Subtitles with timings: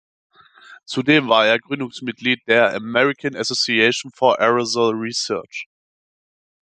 [0.89, 5.67] Zudem war er Gründungsmitglied der "American Association for Aerosol Research".